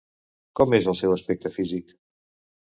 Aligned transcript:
Com 0.59 0.73
és 0.77 0.87
el 0.93 0.97
seu 1.01 1.13
aspecte 1.17 1.53
físic? 1.59 1.95